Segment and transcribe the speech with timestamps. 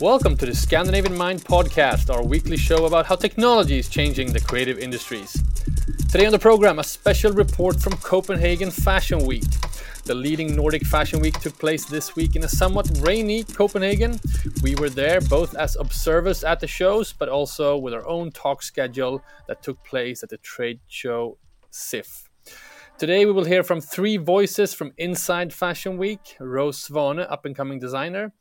[0.00, 4.40] Welcome to the Scandinavian Mind podcast, our weekly show about how technology is changing the
[4.40, 5.30] creative industries.
[6.10, 9.44] Today on the program, a special report from Copenhagen Fashion Week.
[10.04, 14.18] The leading Nordic fashion week took place this week in a somewhat rainy Copenhagen.
[14.62, 18.62] We were there both as observers at the shows, but also with our own talk
[18.62, 21.36] schedule that took place at the trade show
[21.70, 22.30] CIFF.
[22.96, 26.36] Today we will hear from three voices from inside Fashion Week.
[26.38, 28.32] Rose Svane, up and coming designer,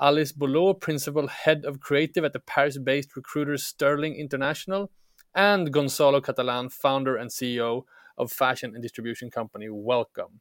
[0.00, 4.90] Alice Bouleau, principal head of creative at the Paris based recruiter Sterling International,
[5.34, 7.82] and Gonzalo Catalán, founder and CEO
[8.16, 9.68] of fashion and distribution company.
[9.68, 10.40] Welcome.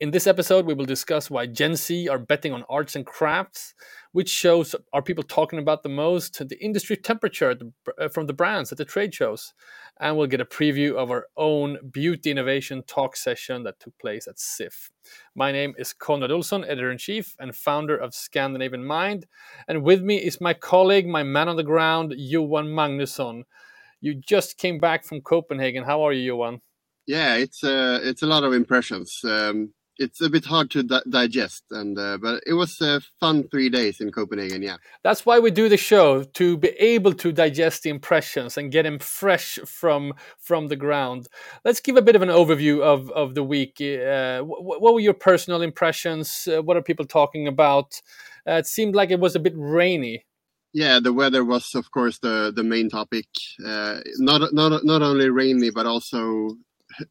[0.00, 3.74] In this episode, we will discuss why Gen Z are betting on arts and crafts,
[4.12, 7.54] which shows are people talking about the most, the industry temperature
[7.98, 9.52] uh, from the brands at the trade shows,
[10.00, 14.26] and we'll get a preview of our own beauty innovation talk session that took place
[14.26, 14.88] at CIFF.
[15.34, 19.26] My name is Konrad Olsson, editor in chief and founder of Scandinavian Mind,
[19.68, 23.42] and with me is my colleague, my man on the ground, Johan Magnusson.
[24.00, 25.84] You just came back from Copenhagen.
[25.84, 26.62] How are you, Johan?
[27.06, 29.20] Yeah, it's uh, it's a lot of impressions.
[29.24, 33.46] Um, it's a bit hard to di- digest and uh, but it was a fun
[33.50, 34.76] three days in copenhagen yeah.
[35.04, 38.84] That's why we do the show to be able to digest the impressions and get
[38.84, 41.28] them fresh from from the ground.
[41.64, 43.80] Let's give a bit of an overview of of the week.
[43.80, 46.48] Uh, what, what, were your personal impressions?
[46.50, 48.00] Uh, what are people talking about?
[48.48, 50.24] Uh, it seemed like it was a bit rainy.
[50.72, 53.26] Yeah the weather was of course the the main topic.
[53.64, 56.56] Uh, not not not only rainy but also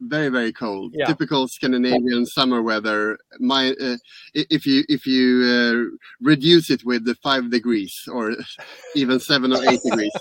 [0.01, 1.05] very very cold yeah.
[1.05, 3.97] typical scandinavian summer weather my uh,
[4.33, 8.35] if you if you uh, reduce it with the five degrees or
[8.95, 10.11] even seven or eight degrees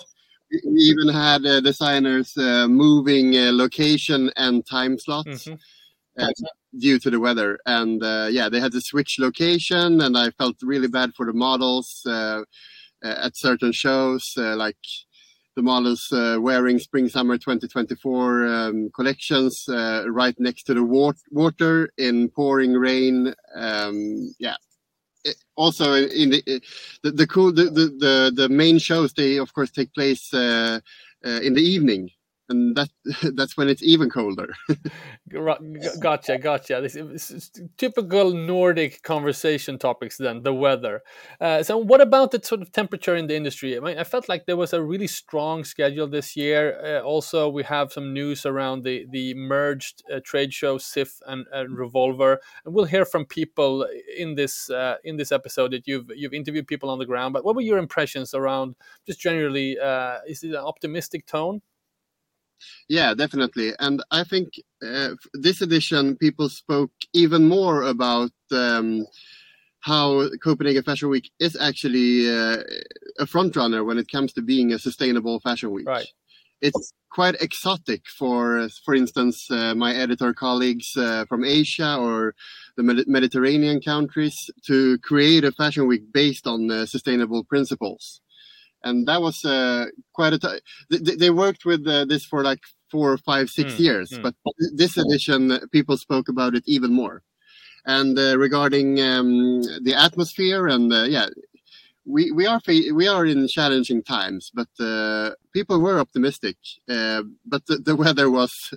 [0.50, 5.54] we even had uh, designers uh, moving uh, location and time slots mm-hmm.
[6.18, 6.26] Uh,
[6.80, 10.88] due to the weather and yeah they had to switch location and i felt really
[10.88, 12.04] bad for the models
[13.04, 14.76] at certain shows like
[15.58, 21.12] the models uh, wearing spring summer 2024 um, collections uh, right next to the wa-
[21.32, 24.54] water in pouring rain um, yeah.
[25.24, 26.62] It, also in the,
[27.02, 30.78] the, the cool the, the the main shows they of course take place uh,
[31.26, 32.08] uh in the evening
[32.48, 32.88] and that
[33.34, 34.54] that's when it's even colder.
[36.00, 36.80] gotcha, gotcha.
[36.80, 36.96] This
[37.30, 40.16] is typical Nordic conversation topics.
[40.16, 41.02] Then the weather.
[41.40, 43.76] Uh, so, what about the sort of temperature in the industry?
[43.76, 46.78] I mean, I felt like there was a really strong schedule this year.
[46.82, 51.46] Uh, also, we have some news around the the merged uh, trade show CIFF and,
[51.52, 56.10] and, Revolver, and we'll hear from people in this uh, in this episode that you've
[56.14, 57.32] you've interviewed people on the ground.
[57.32, 58.76] But what were your impressions around
[59.06, 59.78] just generally?
[59.78, 61.62] Uh, is it an optimistic tone?
[62.88, 63.72] Yeah, definitely.
[63.78, 64.48] And I think
[64.82, 69.06] uh, this edition, people spoke even more about um,
[69.80, 72.62] how Copenhagen Fashion Week is actually uh,
[73.18, 75.88] a frontrunner when it comes to being a sustainable fashion week.
[75.88, 76.06] Right.
[76.60, 82.34] It's quite exotic for, for instance, uh, my editor colleagues uh, from Asia or
[82.76, 84.36] the Med Mediterranean countries
[84.66, 88.20] to create a fashion week based on uh, sustainable principles
[88.84, 90.60] and that was uh, quite a time.
[90.90, 94.22] They, they, worked with uh, this for like four, five, six mm, years, mm.
[94.22, 94.34] but
[94.74, 97.22] this edition people spoke about it even more.
[97.86, 101.28] And uh, regarding um, the atmosphere, and uh, yeah,
[102.04, 106.56] we we are we are in challenging times, but uh, people were optimistic.
[106.88, 108.74] Uh, but the, the weather was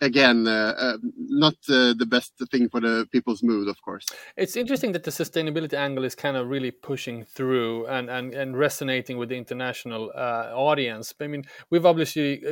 [0.00, 4.06] again, uh, uh, not uh, the best thing for the people's mood, of course.
[4.36, 8.56] It's interesting that the sustainability angle is kind of really pushing through and, and, and
[8.58, 11.14] resonating with the international uh, audience.
[11.20, 12.42] I mean, we've obviously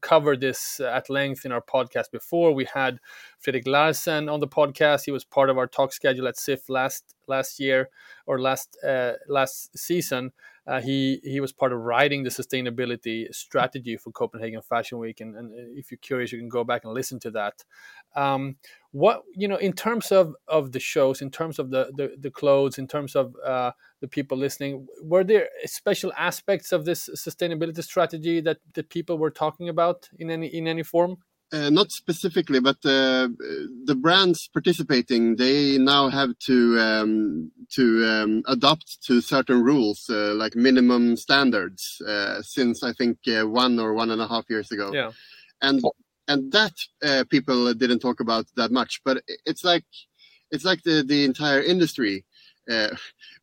[0.00, 2.52] covered this at length in our podcast before.
[2.52, 3.00] We had
[3.38, 5.04] Fredrik Larsen on the podcast.
[5.04, 7.90] He was part of our talk schedule at CIFF last last year
[8.26, 10.32] or last uh, last season.
[10.66, 15.34] Uh, he he was part of writing the sustainability strategy for Copenhagen Fashion Week, and,
[15.34, 17.64] and if you're curious, you can go back and listen to that.
[18.14, 18.56] Um,
[18.90, 22.30] what you know in terms of of the shows, in terms of the the, the
[22.30, 23.70] clothes, in terms of uh,
[24.00, 29.30] the people listening, were there special aspects of this sustainability strategy that that people were
[29.30, 31.16] talking about in any in any form?
[31.50, 33.26] Uh, not specifically, but uh,
[33.84, 40.34] the brands participating, they now have to um, to um, adopt to certain rules, uh,
[40.34, 44.70] like minimum standards, uh, since I think uh, one or one and a half years
[44.70, 44.92] ago.
[44.92, 45.12] Yeah,
[45.62, 45.82] and
[46.28, 49.86] and that uh, people didn't talk about that much, but it's like
[50.50, 52.26] it's like the the entire industry.
[52.68, 52.88] Uh,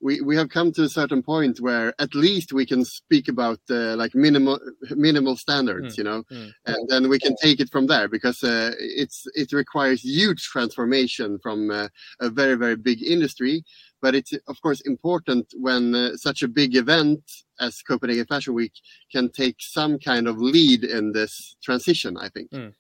[0.01, 3.60] we we have come to a certain point where at least we can speak about
[3.69, 4.60] uh, like minimal
[4.92, 5.98] minimal standards, mm.
[5.98, 6.51] you know, mm.
[6.66, 11.39] and then we can take it from there because uh, it's it requires huge transformation
[11.42, 11.88] from uh,
[12.19, 13.63] a very very big industry.
[14.01, 17.22] But it's of course important when uh, such a big event
[17.60, 18.74] as Copenhagen Fashion Week
[19.12, 22.18] can take some kind of lead in this transition.
[22.18, 22.51] I think.
[22.51, 22.74] Mm.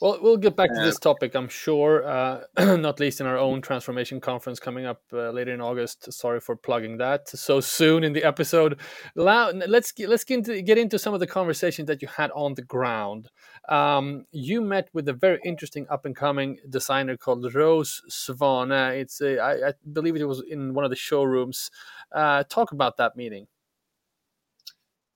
[0.00, 2.40] Well, we'll get back to this topic, I'm sure, uh,
[2.76, 6.12] not least in our own transformation conference coming up uh, later in August.
[6.12, 8.78] Sorry for plugging that so soon in the episode.
[9.14, 12.54] Let's get, let's get into, get into some of the conversations that you had on
[12.54, 13.30] the ground.
[13.70, 19.00] Um, you met with a very interesting up and coming designer called Rose Svane.
[19.00, 21.70] It's a, I, I believe it was in one of the showrooms.
[22.12, 23.46] Uh, talk about that meeting.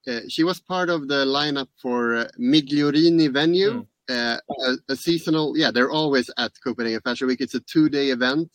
[0.07, 3.81] Uh, she was part of the lineup for uh, Migliorini venue.
[3.81, 4.37] Mm uh,
[4.67, 5.57] a, a, seasonal.
[5.57, 7.41] Yeah, they're always at Copenhagen Fashion Week.
[7.41, 8.49] It's a two-day event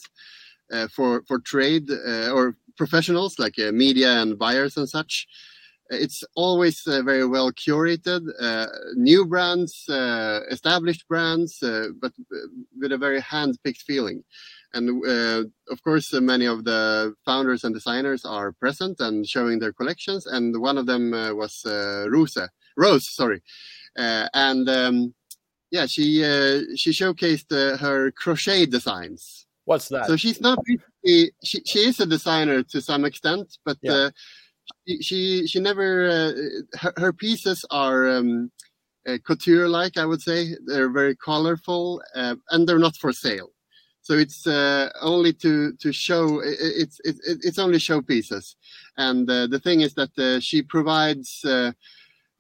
[0.73, 5.27] uh, for for trade uh, or professionals like uh, media and buyers and such.
[5.89, 9.85] It's always uh, very well curated, uh, new brands,
[10.51, 12.13] established brands, but
[12.81, 14.25] with a very hand-picked feeling.
[14.75, 15.05] And
[15.71, 20.27] of course, many of the founders and designers are present and showing their collections.
[20.27, 22.37] And one of them was Rose,
[22.77, 23.41] Rose, sorry,
[23.97, 25.15] and um,
[25.71, 29.47] yeah, she uh, she showcased uh, her crochet designs.
[29.65, 30.07] What's that?
[30.07, 30.59] So she's not
[31.05, 33.93] she she is a designer to some extent, but yeah.
[33.93, 34.11] uh,
[34.87, 38.51] she, she, she never uh, her, her, pieces are um,
[39.09, 40.55] uh, couture like I would say.
[40.67, 43.51] They're very colorful uh, and they're not for sale.
[44.03, 44.47] So it's
[45.03, 48.55] only to to show it's it, it's only show pieces,
[48.97, 51.45] and the thing is that she provides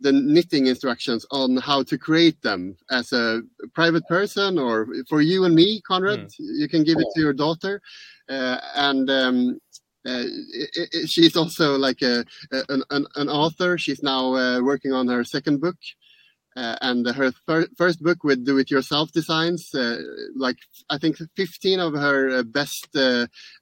[0.01, 3.43] the knitting instructions on how to create them as a
[3.75, 6.27] private person or for you and me, Konrad.
[6.27, 6.35] Mm.
[6.39, 7.81] You can give it to your daughter.
[8.29, 9.61] Uh, and um,
[10.07, 12.25] uh, it, it, she's also like a,
[12.69, 13.79] an, an, author.
[13.79, 15.77] She's now uh, working on her second book.
[16.57, 19.99] Uh, and her fir first book with do-it-yourself designs, uh,
[20.35, 20.57] like
[20.89, 22.97] I think 15 of her uh, best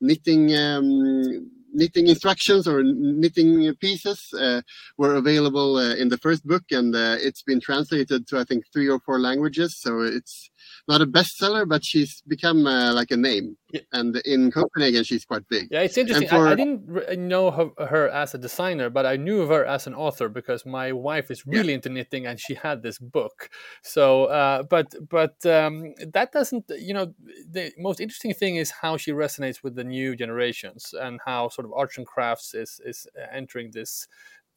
[0.01, 4.63] knitting um, knitting instructions or knitting pieces uh,
[4.97, 8.65] were available uh, in the first book, and uh, it's been translated to I think
[8.73, 9.79] three or four languages.
[9.81, 10.51] So it's
[10.87, 13.57] not a bestseller, but she's become uh, like a name.
[13.73, 13.81] Yeah.
[13.93, 15.69] And in Copenhagen, she's quite big.
[15.71, 16.29] Yeah, it's interesting.
[16.29, 16.47] For...
[16.47, 19.87] I, I, didn't know her, her, as a designer, but I knew of her as
[19.87, 21.77] an author because my wife is really yeah.
[21.77, 23.49] into knitting, and she had this book.
[23.83, 27.15] So, uh, but but um, that doesn't, you know,
[27.51, 31.65] the most interesting thing is how she resonates with the new generations and how sort
[31.65, 34.07] of arts and crafts is is entering this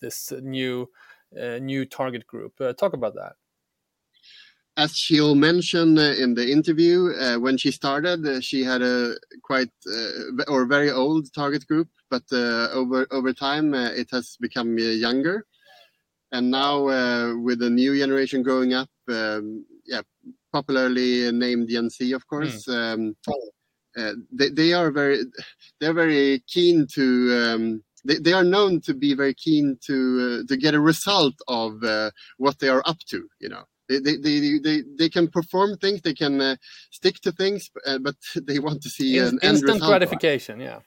[0.02, 0.90] this new
[1.42, 2.60] uh, new target group.
[2.60, 3.34] Uh, talk about that
[4.78, 9.16] as she'll mention uh, in the interview, uh, when she started, uh, she had a
[9.42, 14.38] quite uh, or very old target group, but uh, over over time uh, it has
[14.40, 15.46] become younger,
[16.32, 16.84] and now
[17.42, 20.02] with the new generation growing up, um, yeah,
[20.54, 22.66] popularly named Gen Z, of course.
[22.66, 22.94] Mm.
[22.94, 23.16] Um,
[24.32, 25.24] they, they are very
[25.80, 30.56] they're very keen to um, they, they are known to be very keen to to
[30.56, 31.82] get a result of
[32.38, 36.02] what they are up to you know they, they, they, they, they can perform things,
[36.02, 36.56] they can uh,
[36.92, 40.60] stick to things, uh, but they want to see an instant gratification.
[40.60, 40.80] Yeah,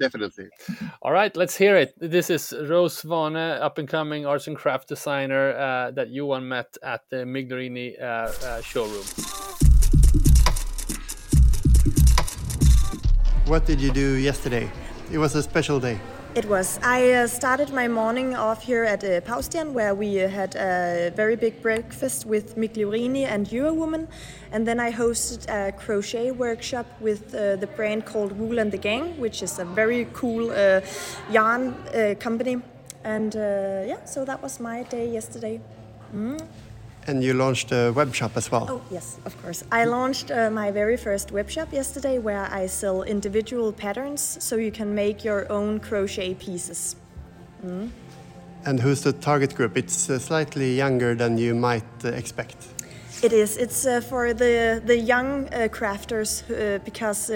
[0.00, 0.48] definitely.
[1.02, 1.94] All right, let's hear it.
[1.98, 6.76] This is Rose Svane, up and coming arts and craft designer uh, that Johan met
[6.82, 9.04] at the Migliorini uh, uh, showroom.
[13.46, 14.70] What did you do yesterday?
[15.10, 15.98] It was a special day.
[16.34, 16.78] It was.
[16.82, 21.10] I uh, started my morning off here at uh, Paustian, where we uh, had a
[21.16, 24.06] very big breakfast with Migliorini and Eurowoman,
[24.52, 28.76] and then I hosted a crochet workshop with uh, the brand called Wool and the
[28.76, 30.82] Gang, which is a very cool uh,
[31.30, 32.60] yarn uh, company.
[33.04, 35.60] And uh, yeah, so that was my day yesterday.
[36.14, 36.46] Mm.
[37.08, 38.66] And you launched a web shop as well.
[38.70, 39.64] Oh, yes, of course.
[39.72, 44.56] I launched uh, my very first web shop yesterday where I sell individual patterns so
[44.56, 46.96] you can make your own crochet pieces.
[47.64, 47.88] Mm.
[48.66, 49.76] And who's the target group?
[49.76, 52.56] It's uh, slightly younger than you might uh, expect.
[53.22, 53.56] It is.
[53.56, 57.30] It's uh, for the, the young uh, crafters uh, because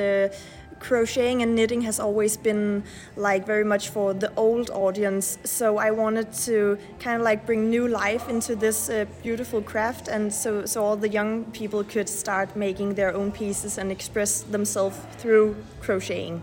[0.83, 2.83] crocheting and knitting has always been
[3.17, 5.39] like very much for the old audience.
[5.45, 10.09] So I wanted to kind of like bring new life into this uh, beautiful craft,
[10.09, 14.43] and so so all the young people could start making their own pieces and express
[14.43, 16.43] themselves through crocheting.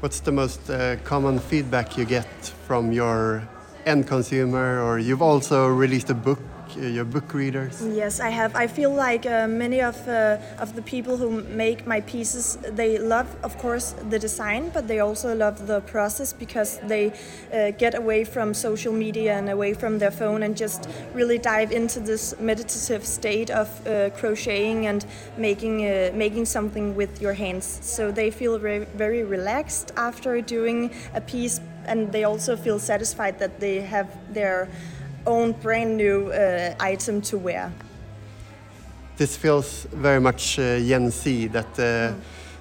[0.00, 2.28] What's the most uh, common feedback you get
[2.66, 3.42] from your
[3.86, 6.38] end consumer, or you've also released a book
[6.76, 7.82] your book readers?
[7.82, 8.54] Yes, I have.
[8.54, 12.98] I feel like uh, many of uh, of the people who make my pieces, they
[12.98, 17.12] love, of course, the design, but they also love the process because they
[17.52, 21.72] uh, get away from social media and away from their phone and just really dive
[21.72, 27.78] into this meditative state of uh, crocheting and making uh, making something with your hands.
[27.82, 33.60] So they feel very relaxed after doing a piece, and they also feel satisfied that
[33.60, 34.68] they have their
[35.26, 37.72] own brand new uh, item to wear.
[39.16, 42.20] This feels very much uh, Gen Z that uh, mm.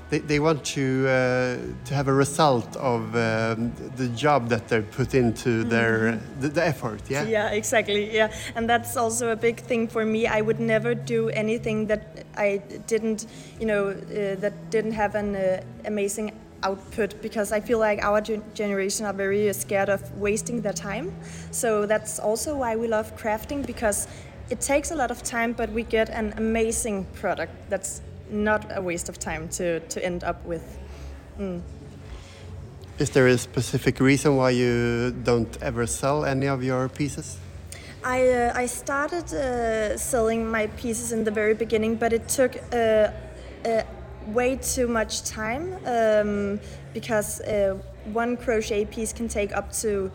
[0.10, 4.82] they, they want to uh, to have a result of um, the job that they
[4.82, 5.70] put into mm.
[5.70, 7.02] their the, the, effort.
[7.10, 7.24] Yeah.
[7.24, 8.16] Yeah, exactly.
[8.16, 10.28] Yeah, and that's also a big thing for me.
[10.28, 13.26] I would never do anything that I didn't,
[13.60, 16.32] you know, uh, that didn't have an uh, amazing
[16.64, 18.22] output because I feel like our
[18.54, 21.14] generation are very scared of wasting their time.
[21.52, 24.08] So that's also why we love crafting because
[24.50, 28.82] it takes a lot of time, but we get an amazing product that's not a
[28.82, 30.78] waste of time to, to end up with.
[31.40, 31.62] Mm.
[33.00, 37.38] Is there a specific reason why you don't ever sell any of your pieces?
[38.04, 42.56] I, uh, I started uh, selling my pieces in the very beginning, but it took
[42.72, 42.76] uh,
[43.66, 43.84] uh
[44.28, 46.60] way too much time um,
[46.94, 47.78] because uh,
[48.12, 50.12] one crochet piece can take up to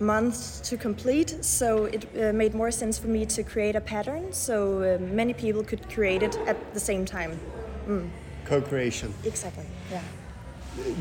[0.00, 1.44] months to complete.
[1.44, 4.32] So it uh, made more sense for me to create a pattern.
[4.32, 7.38] So uh, many people could create it at the same time.
[7.86, 8.08] Mm.
[8.46, 9.12] co-creation.
[9.24, 10.00] Exactly yeah.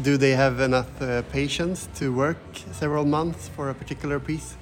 [0.02, 2.38] Do they have enough uh, patience to work
[2.72, 4.56] several months for a particular piece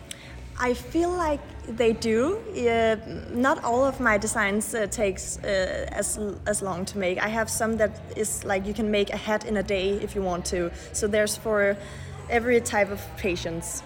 [0.62, 2.38] I feel like they do.
[2.56, 2.96] Uh,
[3.34, 7.18] not all of my designs uh, takes uh, as as long to make.
[7.18, 10.16] I have some that is like you can make a hat in a day if
[10.16, 10.70] you want to.
[10.94, 11.76] So there's for
[12.30, 13.84] every type of patience.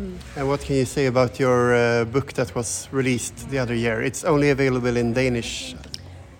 [0.00, 0.18] Mm.
[0.36, 4.02] And what can you say about your uh, book that was released the other year?
[4.02, 5.76] It's only available in Danish.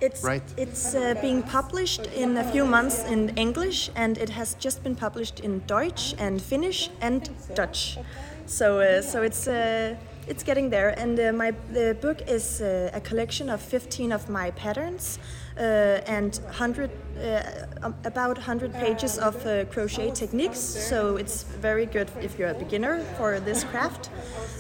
[0.01, 0.43] It's, right.
[0.59, 4.95] It's uh, being published in a few months in English, and it has just been
[4.95, 7.99] published in Deutsch and Finnish and Dutch.
[8.47, 9.97] So uh, so it's uh,
[10.29, 10.99] it's getting there.
[10.99, 15.19] And uh, my the book is uh, a collection of 15 of my patterns
[15.59, 17.43] uh, and 100 uh,
[17.83, 19.35] um, about 100 pages of
[19.71, 20.61] crochet techniques.
[20.61, 24.11] So it's very good if you're a beginner for this craft.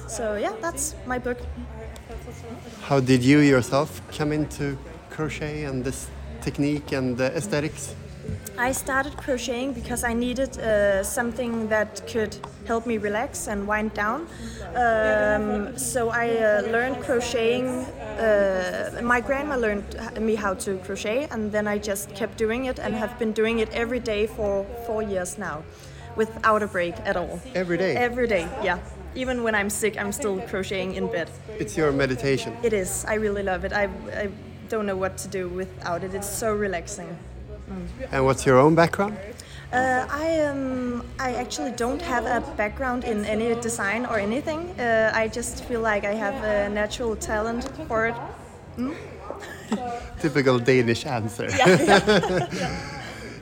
[0.08, 1.38] So yeah, that's my book.
[2.82, 4.76] How did you yourself come into
[5.10, 6.08] crochet and this
[6.40, 7.94] technique and the aesthetics?
[8.58, 13.92] I started crocheting because I needed uh, something that could help me relax and wind
[13.92, 14.26] down.
[14.74, 17.66] Um, so I uh, learned crocheting.
[17.66, 19.84] Uh, my grandma learned
[20.20, 23.58] me how to crochet, and then I just kept doing it and have been doing
[23.58, 25.62] it every day for four years now,
[26.16, 27.40] without a break at all.
[27.54, 27.94] Every day?
[27.94, 28.78] Every day, yeah.
[29.14, 31.30] Even when I'm sick, I'm still crocheting in bed.
[31.58, 32.56] It's your meditation?
[32.62, 33.04] It is.
[33.06, 33.72] I really love it.
[33.72, 34.30] I, I
[34.68, 36.14] don't know what to do without it.
[36.14, 37.16] It's so relaxing.
[38.12, 39.16] And what's your own background?
[39.72, 44.60] Uh, I um, I actually don't have a background in any design or anything.
[44.78, 48.14] Uh, I just feel like I have a natural talent for it.
[48.78, 48.94] Mm?
[50.20, 51.48] Typical Danish answer.
[51.50, 52.48] Yeah.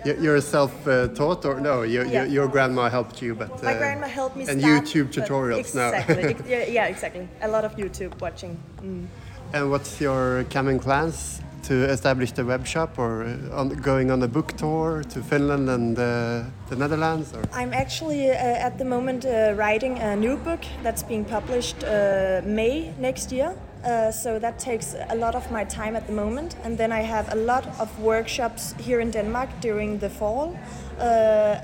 [0.05, 0.15] yeah.
[0.21, 1.83] You're self-taught, or no?
[1.83, 2.25] You, yeah.
[2.25, 4.47] you, your grandma helped you, but uh, my grandma helped me.
[4.47, 6.35] And start, YouTube tutorials exactly.
[6.35, 6.41] now.
[6.47, 7.27] yeah, yeah, exactly.
[7.41, 8.59] A lot of YouTube watching.
[8.83, 9.07] Mm.
[9.55, 14.23] And what's your coming plans to establish the web shop or uh, on, going on
[14.23, 17.33] a book tour to Finland and uh, the Netherlands?
[17.33, 17.43] Or?
[17.53, 22.43] I'm actually uh, at the moment uh, writing a new book that's being published uh,
[22.45, 23.55] May next year.
[23.85, 27.03] Uh, so that takes a lot of my time at the moment, and then I
[27.03, 30.57] have a lot of workshops here in Denmark during the fall.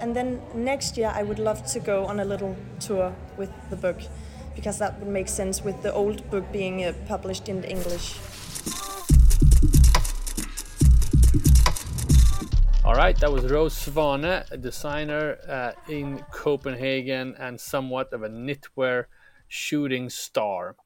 [0.02, 3.76] and then next year, I would love to go on a little tour with the
[3.76, 3.97] book,
[4.54, 8.19] because that would make sense with the old book being published in English.
[13.00, 19.07] Right, that was Rose Svane, a designer uh, in Copenhagen and somewhat of a knitwear
[19.49, 20.76] shooting star.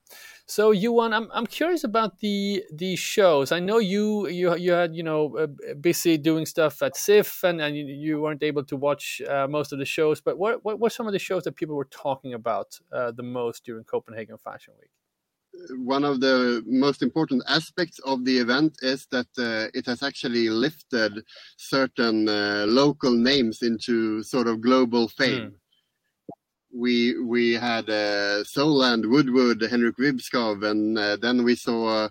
[0.46, 3.50] So, Johan, I'm I'm curious about the the shows.
[3.50, 5.48] I know you you you had you know uh,
[5.80, 9.72] busy doing stuff at CIFF, and, and you, you weren't able to watch uh, most
[9.72, 10.20] of the shows.
[10.20, 13.24] But what what were some of the shows that people were talking about uh, the
[13.24, 14.92] most during Copenhagen Fashion Week?
[15.76, 20.48] One of the most important aspects of the event is that uh, it has actually
[20.48, 21.12] lifted
[21.56, 25.50] certain uh, local names into sort of global fame.
[25.50, 25.54] Mm.
[26.76, 32.08] We we had uh, Soulland, Woodwood, Henrik Vibskov, and uh, then we saw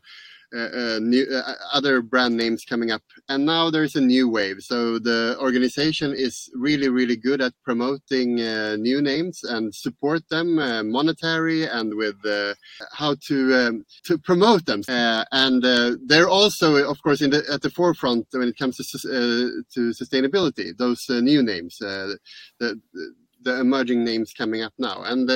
[0.55, 3.01] uh, new uh, other brand names coming up.
[3.29, 4.57] And now there's a new wave.
[4.59, 10.59] So the organization is really really good at promoting uh, new names and support them
[10.59, 12.53] uh, monetary and with uh,
[12.91, 14.81] how to um, to promote them.
[14.87, 15.63] Uh, and
[16.07, 20.75] they're also of course in the, at the forefront when it comes to to sustainability
[20.77, 22.19] those new names the
[22.59, 25.03] the emerging names coming up now.
[25.03, 25.29] And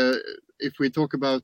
[0.60, 1.44] if we talk about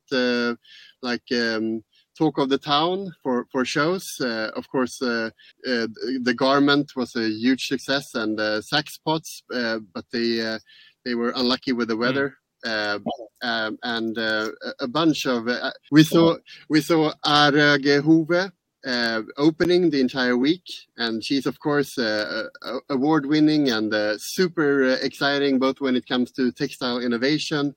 [1.01, 1.83] like um,
[2.17, 4.17] talk of the town for for shows.
[4.19, 5.29] Uh, of course, uh,
[5.67, 5.87] uh,
[6.21, 10.59] the garment was a huge success, and uh, Saks Potts, uh, but they uh,
[11.05, 12.37] they were unlucky with the weather.
[12.65, 13.01] Mm.
[13.41, 15.49] Um, and a bunch of
[15.91, 16.37] we saw
[16.69, 17.51] we saw A.
[17.51, 18.51] Roege Hove
[18.85, 20.63] uh, opening the entire week,
[20.97, 22.47] and she's of course uh,
[22.89, 27.73] award winning and uh, super exciting both when it comes to textile innovation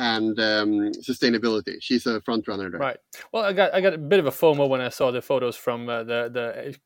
[0.00, 1.76] and um, sustainability.
[1.80, 2.80] She's a front runner there.
[2.80, 2.96] Right.
[3.32, 5.56] Well, I got I got a bit of a FOMO when I saw the photos
[5.56, 6.30] from uh, the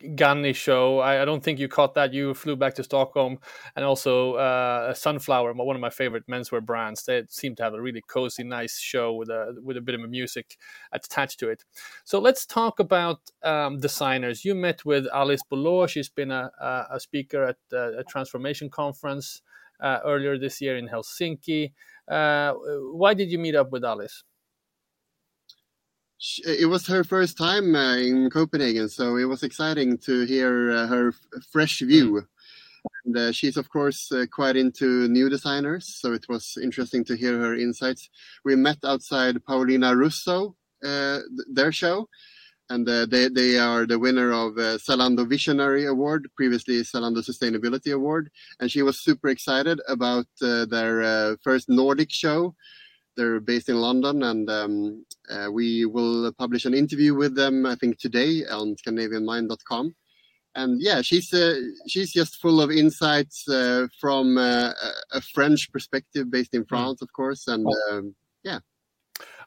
[0.01, 0.99] the Ganni show.
[0.99, 2.13] I, I, don't think you caught that.
[2.13, 3.39] You flew back to Stockholm,
[3.77, 7.05] and also uh, Sunflower, one of my favorite menswear brands.
[7.05, 10.11] They seem to have a really cozy, nice show with a with a bit of
[10.11, 10.57] music
[10.91, 11.65] attached to it.
[12.05, 14.45] So let's talk about um, designers.
[14.45, 15.87] You met with Alice Bouleau.
[15.87, 16.51] She's been a,
[16.91, 19.41] a speaker at uh, a transformation conference
[19.81, 21.73] uh, earlier this year in Helsinki.
[22.09, 22.53] Uh,
[22.93, 24.25] why did you meet up with Alice?
[26.47, 30.87] It was her first time uh, in Copenhagen, so it was exciting to hear uh,
[30.87, 31.13] her
[31.53, 32.13] fresh view.
[32.13, 32.27] Mm.
[33.05, 37.17] And, uh, she's of course uh, quite into new designers, so it was interesting to
[37.17, 38.09] hear her insights.
[38.45, 41.21] We met outside Paolina Russo, uh,
[41.53, 42.09] their show,
[42.75, 47.95] and uh, they they are the winner of uh, Zalando Visionary Award, previously Zalando Sustainability
[47.95, 52.55] Award, and she was super excited about uh, their uh, first Nordic show.
[53.17, 57.77] They're based in London, and um, uh, we will publish an interview with them, I
[57.77, 59.95] think, today on ScandinavianMind.com.
[60.57, 63.45] And yeah, she's uh, she's just full of insights
[64.01, 66.69] from a French perspective, based in mm.
[66.69, 68.59] France, of course, and um, yeah.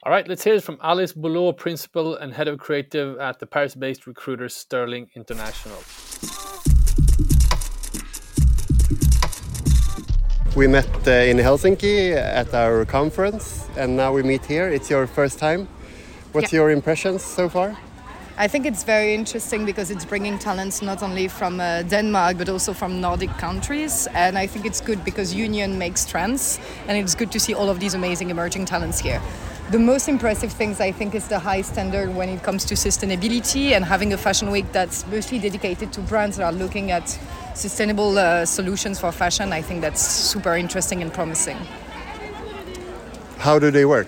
[0.04, 3.48] All right, let's hear it from Alice Bouleau, Principal and Head of Creative at the
[3.48, 5.78] Paris based recruiter Sterling International.
[10.56, 14.70] We met uh, in Helsinki at our conference, and now we meet here.
[14.70, 15.68] It's your first time.
[16.32, 16.60] What's yeah.
[16.60, 17.76] your impressions so far?
[18.38, 22.50] I think it's very interesting because it's bringing talents not only from uh, Denmark but
[22.50, 24.08] also from Nordic countries.
[24.14, 27.68] And I think it's good because union makes trends, and it's good to see all
[27.68, 29.20] of these amazing emerging talents here.
[29.70, 33.72] The most impressive things I think is the high standard when it comes to sustainability
[33.72, 37.10] and having a fashion week that's mostly dedicated to brands that are looking at
[37.54, 39.52] sustainable uh, solutions for fashion.
[39.52, 41.58] I think that's super interesting and promising.
[43.40, 44.08] How do they work?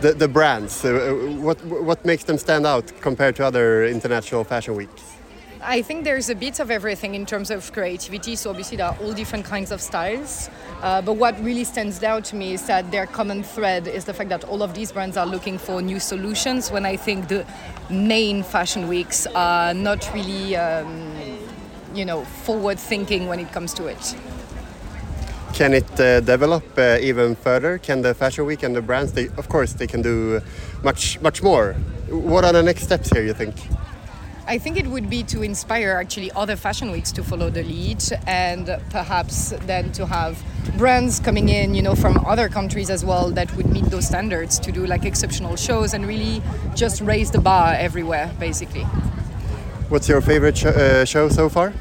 [0.00, 4.74] The, the brands, uh, what, what makes them stand out compared to other international fashion
[4.74, 5.11] weeks?
[5.64, 8.34] I think there's a bit of everything in terms of creativity.
[8.34, 10.50] So obviously there are all different kinds of styles.
[10.82, 14.12] Uh, but what really stands out to me is that their common thread is the
[14.12, 16.72] fact that all of these brands are looking for new solutions.
[16.72, 17.46] When I think the
[17.88, 21.14] main fashion weeks are not really, um,
[21.94, 24.16] you know, forward thinking when it comes to it.
[25.54, 27.78] Can it uh, develop uh, even further?
[27.78, 30.40] Can the fashion week and the brands, they, of course, they can do
[30.82, 31.74] much, much more.
[32.08, 33.22] What are the next steps here?
[33.22, 33.54] You think?
[34.46, 38.02] I think it would be to inspire actually other fashion weeks to follow the lead
[38.26, 40.42] and perhaps then to have
[40.76, 44.58] brands coming in, you know, from other countries as well that would meet those standards
[44.58, 46.42] to do like exceptional shows and really
[46.74, 48.82] just raise the bar everywhere, basically.
[49.88, 51.72] What's your favorite sh- uh, show so far?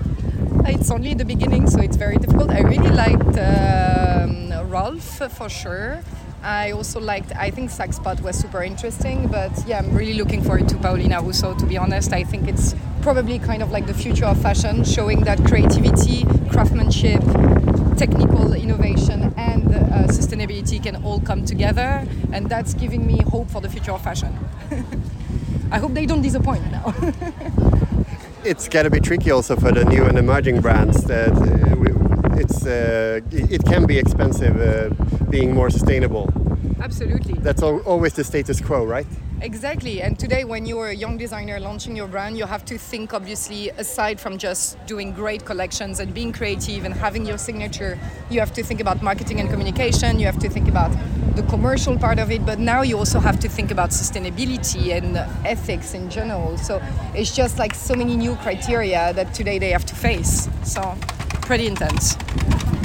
[0.66, 2.52] It's only the beginning, so it's very difficult.
[2.52, 6.04] I really liked um, Rolf for sure.
[6.44, 10.42] I also liked, I think Saks Potts was super interesting, but yeah, I'm really looking
[10.42, 12.14] forward to Paolina Russo, to be honest.
[12.14, 17.22] I think it's probably kind of like the future of fashion, showing that creativity, craftsmanship,
[17.98, 23.62] technical innovation, and uh, sustainability can all come together, and that's giving me hope for
[23.62, 24.36] the future of fashion.
[25.72, 26.96] I hope they don't disappoint now.
[28.44, 32.66] it's got to be tricky also for the new and emerging brands that uh, it's
[32.66, 34.90] uh, it can be expensive uh,
[35.32, 36.32] being more sustainable.
[36.82, 37.34] Absolutely.
[37.36, 39.08] That's al always the status quo, right?
[39.42, 40.04] Exactly.
[40.04, 43.70] And today, when you're a young designer launching your brand, you have to think, obviously,
[43.70, 47.98] aside from just doing great collections and being creative and having your signature,
[48.30, 50.92] you have to think about marketing and communication, you have to think about
[51.36, 55.18] the commercial part of it, but now you also have to think about sustainability and
[55.46, 56.58] ethics in general.
[56.58, 56.80] So
[57.16, 60.50] it's just like so many new criteria that today they have to face.
[60.64, 60.96] So
[61.42, 62.16] pretty intense.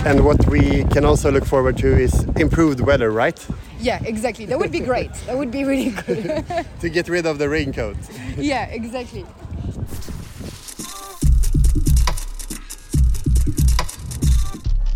[0.07, 3.45] And what we can also look forward to is improved weather, right?
[3.81, 4.47] Yeah, exactly.
[4.47, 5.13] That would be great.
[5.27, 6.47] that would be really good.
[6.81, 7.97] to get rid of the raincoat.
[8.37, 9.27] yeah, exactly.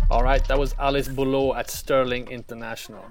[0.09, 3.03] All right, that was Alice Bouleau at Sterling International.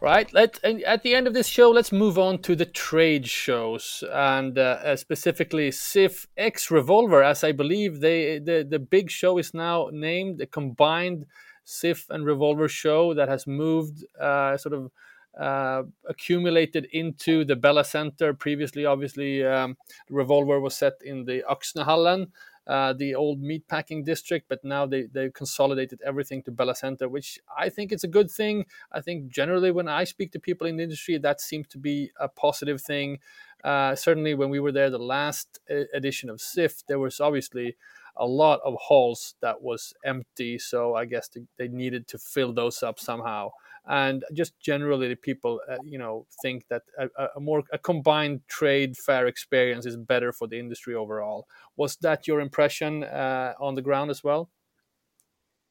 [0.00, 4.04] Right, let at the end of this show, let's move on to the trade shows.
[4.12, 9.38] And uh, uh, specifically CIFF X Revolver, as I believe they the the big show
[9.38, 11.26] is now named the combined
[11.64, 14.90] CIFF and Revolver show that has moved uh, sort of
[15.36, 18.32] uh, accumulated into the Bella Center.
[18.34, 19.76] Previously, obviously, um,
[20.10, 22.28] Revolver was set in the Øksnehallen,
[22.68, 27.38] uh, the old meatpacking district, but now they they consolidated everything to Bella Center, which
[27.56, 28.66] I think it's a good thing.
[28.92, 32.10] I think generally when I speak to people in the industry, that seems to be
[32.20, 33.18] a positive thing.
[33.64, 37.76] Uh, certainly, when we were there, the last uh, edition of CIFF, there was obviously
[38.16, 42.82] a lot of halls that was empty, so I guess they needed to fill those
[42.82, 43.50] up somehow
[43.88, 48.96] and just generally people uh, you know think that a, a, more a combined trade
[48.96, 51.46] fair experience is better for the industry overall.
[51.76, 54.50] Was that your impression uh, on the ground as well?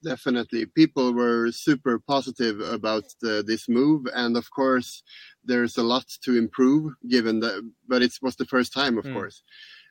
[0.03, 0.65] Definitely.
[0.67, 4.05] People were super positive about the, this move.
[4.13, 5.03] And of course
[5.43, 9.13] there's a lot to improve given that but it was the first time of mm.
[9.13, 9.43] course.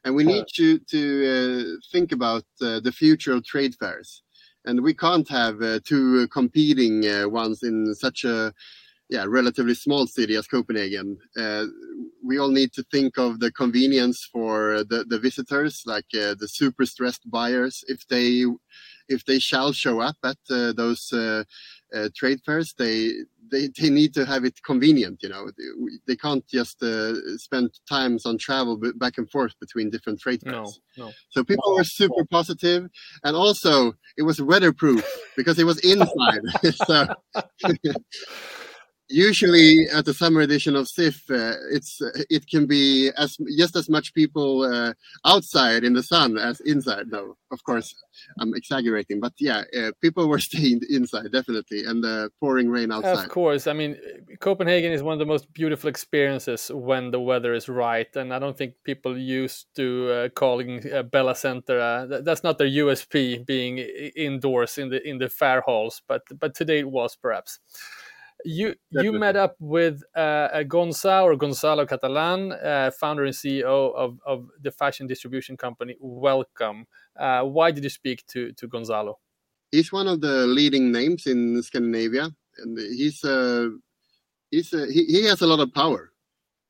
[0.05, 1.01] And we need to to
[1.33, 4.23] uh, think about uh, the future of trade fairs
[4.67, 8.53] and we can't have uh, two competing uh, ones in such a
[9.09, 11.17] yeah relatively small city as Copenhagen.
[11.37, 11.65] Uh,
[12.25, 16.49] we all need to think of the convenience for the, the visitors, like uh, the
[16.49, 18.45] super stressed buyers, if they
[19.09, 21.13] if they shall show up at uh, those
[21.95, 23.13] uh, trade fairs, they
[23.51, 25.51] they, they need to have it convenient you know.
[26.07, 30.81] They can't just uh, spend times on travel back and forth between different trade fairs.
[30.97, 31.13] no, no.
[31.31, 32.89] so people were super positive
[33.25, 35.05] and also it was weatherproof
[35.37, 36.41] because it was inside.
[36.87, 37.07] So
[39.09, 43.77] usually at the summer edition of CIFF, uh, it's uh, it can be as just
[43.77, 44.93] as much people uh,
[45.25, 47.07] outside in the sun as inside.
[47.09, 47.95] No, of course,
[48.39, 53.25] I'm exaggerating, but yeah, uh, people were staying inside definitely, and the pouring rain outside.
[53.25, 53.97] Of course, I mean
[54.41, 58.39] Copenhagen is one of the most beautiful experiences when the weather is right, and I
[58.39, 62.07] don't think people used to uh, calling uh, Bella Center.
[62.23, 66.81] that's not their USP, being indoors in the in the fair halls, but but today
[66.81, 67.59] it was perhaps
[68.45, 74.19] you you met up with uh, Gonza or Gonzalo Catalán, uh, founder and CEO of,
[74.27, 76.87] of the fashion distribution company Welcome.
[77.19, 79.19] Uh, why did you speak to to Gonzalo?
[79.73, 83.69] He's one of the leading names in Scandinavia, and he's uh,
[84.51, 86.13] he's uh, he, he has a lot of power,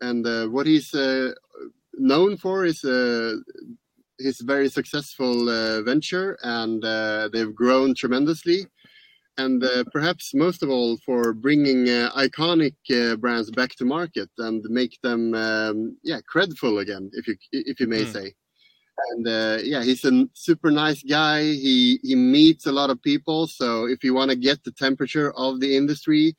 [0.00, 1.32] and uh, what he's uh,
[1.94, 3.34] known for is uh,
[4.18, 8.66] his very successful uh, venture, and uh, they've grown tremendously
[9.38, 14.30] and uh, perhaps most of all for bringing uh, iconic uh, brands back to market
[14.38, 18.12] and make them um, yeah credful again if you if you may mm.
[18.12, 18.34] say.
[19.10, 21.42] And uh, yeah he's a super nice guy.
[21.42, 23.46] He he meets a lot of people.
[23.46, 26.34] So if you want to get the temperature of the industry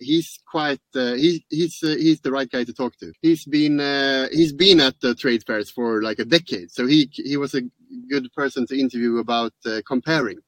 [0.00, 3.12] he's quite uh, he, he's uh, he's the right guy to talk to.
[3.22, 3.78] He's been
[4.32, 6.72] he's been at the trade fairs for like a decade.
[6.72, 7.62] So he he was a
[8.10, 9.52] good person to interview about
[9.86, 10.38] comparing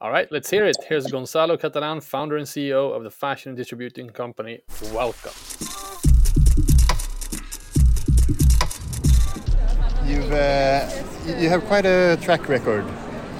[0.00, 0.76] all right, let's hear it.
[0.88, 4.62] Here's Gonzalo Catalán, founder and CEO of the fashion distributing company.
[4.94, 5.32] Welcome.
[10.06, 10.88] You've uh,
[11.38, 12.84] you have quite a track record.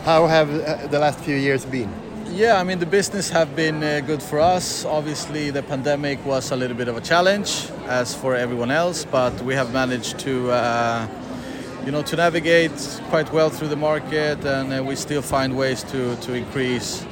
[0.05, 1.91] How have uh, the last few years been?
[2.27, 4.85] Yeah, I mean the business have been uh, good for us.
[4.85, 9.33] Obviously, the pandemic was a little bit of a challenge, as for everyone else, but
[9.41, 11.07] we have managed to uh,
[11.85, 15.83] you know, to navigate quite well through the market, and uh, we still find ways
[15.85, 17.05] to, to increase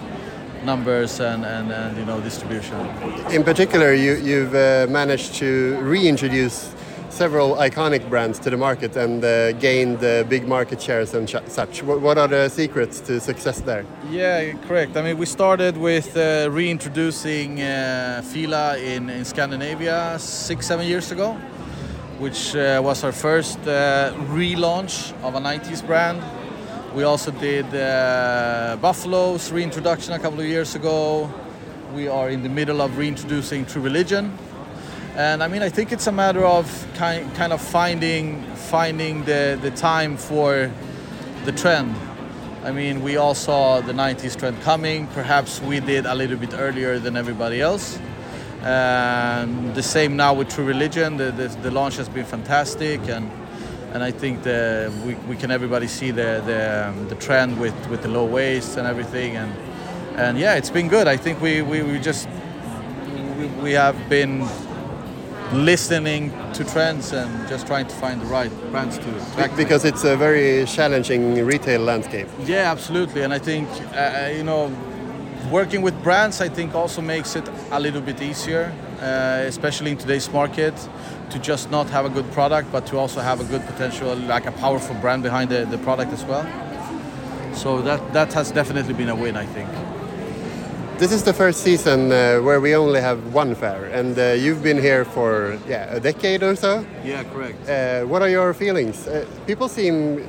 [0.64, 2.78] numbers and, and, and you know distribution.
[3.30, 6.74] In particular, you, you've uh, managed to reintroduce
[7.08, 11.82] several iconic brands to the market and uh, gained uh, big market shares and such.
[11.82, 13.84] What, what, are the secrets to success there?
[14.10, 14.96] Yeah, correct.
[14.96, 21.10] I mean, we started with uh, reintroducing uh, Fila in, in Scandinavia six, seven years
[21.10, 21.36] ago
[22.18, 26.20] which uh, was our first uh, relaunch of a 90s brand.
[26.92, 31.32] We also did uh, Buffalo's reintroduction a couple of years ago.
[31.94, 34.36] We are in the middle of reintroducing True Religion.
[35.14, 39.56] And I mean, I think it's a matter of kind, kind of finding, finding the,
[39.62, 40.72] the time for
[41.44, 41.94] the trend.
[42.64, 45.06] I mean, we all saw the 90s trend coming.
[45.08, 47.98] Perhaps we did a little bit earlier than everybody else.
[48.68, 51.16] Um, the same now with True Religion.
[51.16, 53.30] The, the, the, launch has been fantastic, and
[53.94, 57.74] and I think the, we, we can everybody see the the, um, the trend with,
[57.88, 59.50] with the low waist and everything, and
[60.18, 61.08] and yeah, it's been good.
[61.08, 62.28] I think we, we, we just
[63.38, 64.46] we, we have been
[65.54, 70.04] listening to trends and just trying to find the right brands to, to because it's
[70.04, 74.70] a very challenging retail landscape yeah absolutely and i think uh, you know
[75.50, 79.96] working with brands i think also makes it a little bit easier uh, especially in
[79.96, 80.74] today's market
[81.30, 84.46] to just not have a good product but to also have a good potential like
[84.46, 86.46] a powerful brand behind the, the product as well
[87.54, 89.68] so that that has definitely been a win i think
[90.98, 94.64] this is the first season uh, where we only have one fair, and uh, you've
[94.64, 96.84] been here for yeah a decade or so.
[97.04, 97.68] Yeah, correct.
[97.68, 99.06] Uh, what are your feelings?
[99.06, 100.26] Uh, people seem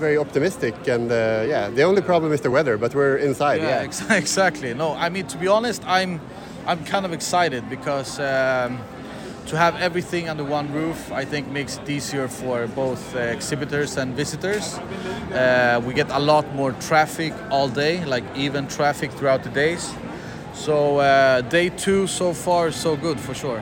[0.00, 3.60] very optimistic, and uh, yeah, the only problem is the weather, but we're inside.
[3.60, 3.84] Yeah, yeah.
[3.84, 4.74] Ex exactly.
[4.74, 6.20] No, I mean to be honest, I'm
[6.66, 8.18] I'm kind of excited because.
[8.18, 8.78] Um,
[9.46, 13.96] to have everything under one roof, I think makes it easier for both uh, exhibitors
[13.96, 14.74] and visitors.
[14.74, 19.92] Uh, we get a lot more traffic all day, like even traffic throughout the days.
[20.54, 23.60] So uh, day two so far so good for sure.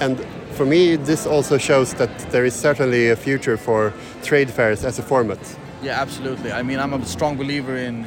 [0.00, 0.24] And
[0.56, 3.92] for me, this also shows that there is certainly a future for
[4.22, 5.38] trade fairs as a format.
[5.82, 6.50] Yeah, absolutely.
[6.50, 8.06] I mean, I'm a strong believer in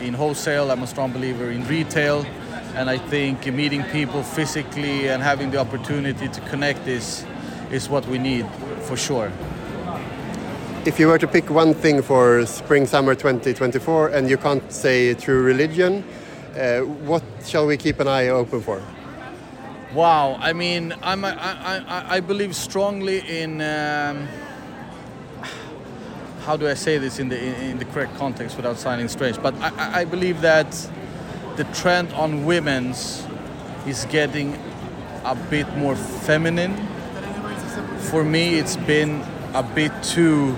[0.00, 0.70] in wholesale.
[0.70, 2.26] I'm a strong believer in retail,
[2.74, 7.24] and I think meeting people physically and having the opportunity to connect is
[7.70, 8.46] is what we need
[8.82, 9.32] for sure.
[10.84, 15.14] If you were to pick one thing for spring summer 2024 and you can't say
[15.14, 16.04] True Religion,
[16.56, 18.80] uh, what shall we keep an eye open for?
[19.92, 23.60] Wow, I mean, I'm, I, I, I believe strongly in.
[23.60, 24.26] Um,
[26.40, 27.38] how do I say this in the
[27.70, 29.40] in the correct context without sounding strange?
[29.40, 30.70] But I, I believe that
[31.56, 33.24] the trend on women's
[33.86, 34.58] is getting
[35.24, 36.76] a bit more feminine.
[38.10, 40.56] For me, it's been a bit too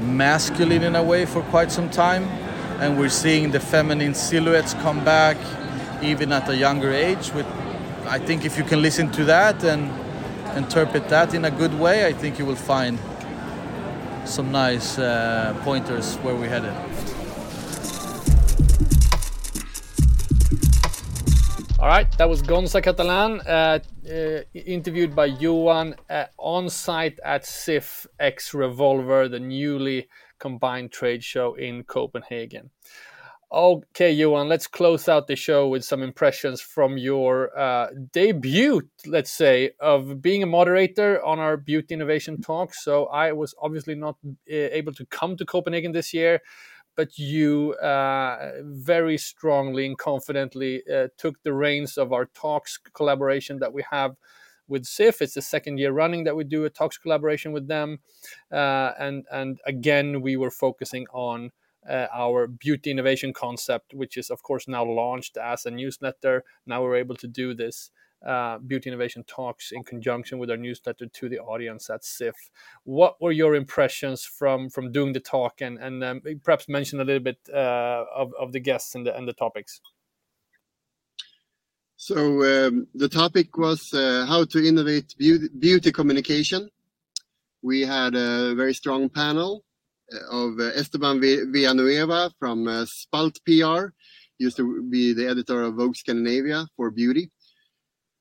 [0.00, 2.24] masculine in a way for quite some time
[2.80, 5.36] and we're seeing the feminine silhouettes come back
[6.02, 7.46] even at a younger age with
[8.10, 9.88] I think if you can listen to that and
[10.56, 12.98] interpret that in a good way I think you will find
[14.24, 16.74] some nice uh, pointers where we're headed.
[21.78, 23.78] All right, that was Gonza Catalán, uh,
[24.12, 30.08] uh, interviewed by Johan uh, on site at CIFF X Revolver, the newly
[30.40, 32.70] combined trade show in Copenhagen.
[33.52, 39.32] Okay, Johan, let's close out the show with some impressions from your uh, debut, let's
[39.32, 42.72] say, of being a moderator on our beauty innovation talk.
[42.74, 46.42] So I was obviously not uh, able to come to Copenhagen this year,
[46.96, 53.58] but you uh, very strongly and confidently uh, took the reins of our talks collaboration
[53.58, 54.14] that we have
[54.68, 55.22] with CIFF.
[55.22, 57.98] It's the second year running that we do a talks collaboration with them,
[58.52, 61.50] uh, and and again we were focusing on
[61.88, 66.44] uh, our beauty innovation concept, which is of course now launched as a newsletter.
[66.66, 67.90] Now we're able to do this.
[68.26, 72.34] Uh, beauty innovation talks in conjunction with our newsletter to the audience at CIFF.
[72.84, 77.04] What were your impressions from from doing the talk, and and um, perhaps mention a
[77.04, 79.80] little bit uh, of of the guests and the and the topics?
[81.96, 86.70] So um, the topic was uh, how to innovate beauty, beauty, communication.
[87.62, 89.64] We had a very strong panel
[90.30, 93.92] of uh, Esteban Villanueva from uh, Spalt PR,
[94.38, 97.30] used to be the editor of Vogue Scandinavia for beauty.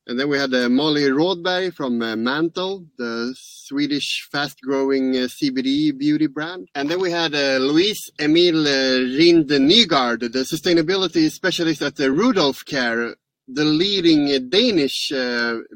[0.08, 6.68] And then we had uh, Molly Rådberg from Mantle, the Swedish fast-growing CBD beauty brand.
[6.74, 13.16] And then we had Louise Emil Rind Nygaard, the sustainability specialist at the Rudolph Care,
[13.48, 15.12] the leading Danish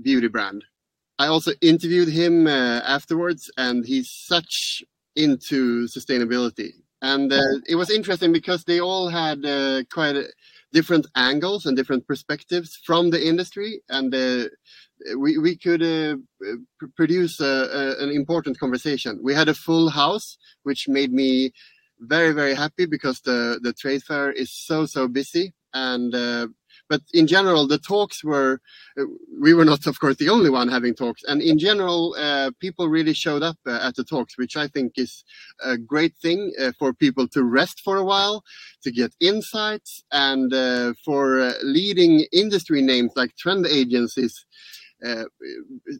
[0.01, 0.63] beauty brand.
[1.19, 4.83] I also interviewed him uh, afterwards, and he's such
[5.15, 6.71] into sustainability.
[7.01, 10.25] And uh, it was interesting because they all had uh, quite a,
[10.71, 14.45] different angles and different perspectives from the industry, and uh,
[15.17, 16.15] we we could uh,
[16.95, 17.45] produce a,
[17.79, 19.19] a, an important conversation.
[19.21, 21.51] We had a full house, which made me
[21.99, 26.13] very very happy because the the trade fair is so so busy and
[26.93, 28.61] but in general, the talks were,
[29.45, 31.23] we were not, of course, the only one having talks.
[31.23, 34.89] And in general, uh, people really showed up uh, at the talks, which I think
[34.97, 35.23] is
[35.63, 38.43] a great thing uh, for people to rest for a while,
[38.83, 44.45] to get insights, and uh, for uh, leading industry names like trend agencies.
[45.03, 45.25] Uh,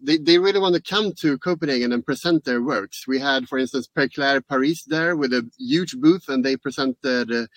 [0.08, 3.08] they, they really want to come to Copenhagen and present their works.
[3.08, 7.48] We had, for instance, Peclers Paris there with a huge booth, and they presented uh,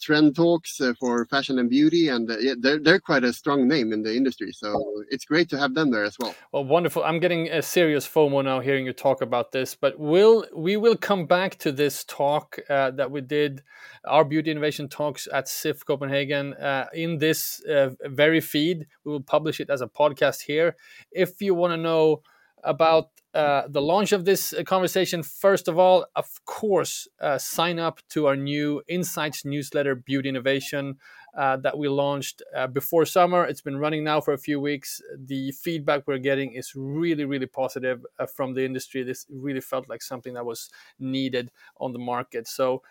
[0.00, 4.02] trend talks for fashion and beauty, and yeah, they're they're quite a strong name in
[4.02, 4.52] the industry.
[4.52, 6.34] So it's great to have them there as well.
[6.52, 7.04] Well, wonderful.
[7.04, 10.96] I'm getting a serious FOMO now hearing you talk about this, but we'll we will
[10.96, 13.62] come back to this talk uh, that we did,
[14.04, 16.54] our beauty innovation talks at CIFF Copenhagen.
[16.54, 20.76] Uh, in this uh, very feed, we will publish it as a podcast here.
[21.10, 22.22] If you want to know
[22.64, 27.78] about uh, the launch of this uh, conversation, first of all, of course, uh, sign
[27.78, 30.96] up to our new Insights newsletter, Beauty Innovation,
[31.36, 33.44] uh, that we launched uh, before summer.
[33.44, 35.00] It's been running now for a few weeks.
[35.16, 39.04] The feedback we're getting is really, really positive from the industry.
[39.04, 42.48] This really felt like something that was needed on the market.
[42.48, 42.82] So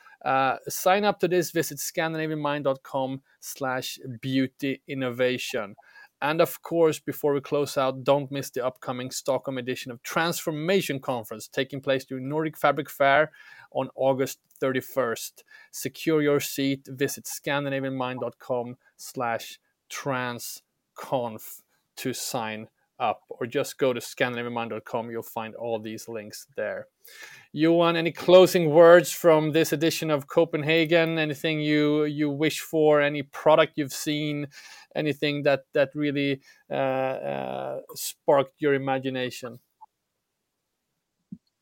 [0.69, 1.51] sign up to this.
[1.51, 5.75] Visit scandinavianmind.com slash beauty innovation.
[6.21, 10.99] And of course, before we close out, don't miss the upcoming Stockholm edition of Transformation
[10.99, 13.32] Conference taking place during Nordic Fabric Fair
[13.71, 15.43] on August 31st.
[15.71, 16.88] Secure your seat.
[16.88, 19.60] Visit scandinavianmind.com slash
[19.91, 21.62] transconf
[21.97, 22.67] to sign
[22.99, 25.12] up or just go to scandinavianmind.com.
[25.12, 26.88] You'll find all these links there.
[27.53, 31.17] Johan, any closing words from this edition of Copenhagen?
[31.17, 33.01] Anything you you wish for?
[33.01, 34.47] Any product you've seen?
[34.95, 39.60] Anything that that really uh, uh, sparked your imagination?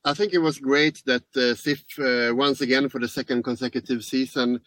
[0.04, 4.04] I think it was great that uh, CIFF uh, once again for the second consecutive
[4.04, 4.62] season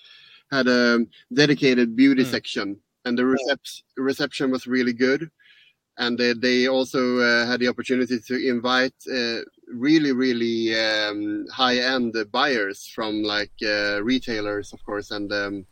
[0.50, 2.30] had a dedicated beauty mm.
[2.30, 5.30] section, and the recep- reception was really good
[5.98, 11.78] and uh, they also uh, had the opportunity to invite uh, really really um, high
[11.78, 13.52] end buyers from like
[14.02, 15.66] retailers of course and um,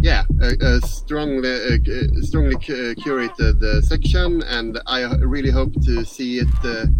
[0.00, 4.42] yeah a, a strongly uh, strongly curated section.
[4.42, 6.92] And i really hope to see it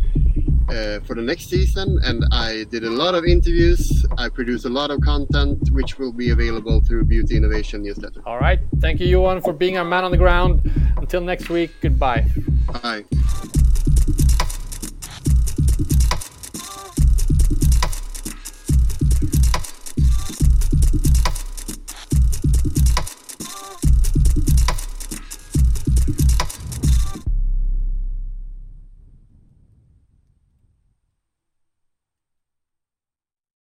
[0.68, 4.06] uh, for the next season and I did a lot of interviews.
[4.18, 8.20] I produced a lot of content which will be available through Beauty Innovation newsletter.
[8.26, 8.60] All right.
[8.80, 10.60] Thank you, Johan, for being our man on the ground.
[10.96, 12.26] Until next week, goodbye.
[12.82, 13.04] Bye.